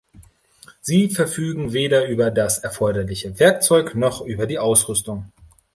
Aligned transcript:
Sie 0.81 1.09
verfügen 1.09 1.73
weder 1.73 2.07
über 2.07 2.31
das 2.31 2.57
erforderliche 2.57 3.39
Werkzeug 3.39 3.93
noch 3.93 4.21
über 4.25 4.47
die 4.47 4.57
Ausrüstung. 4.57 5.31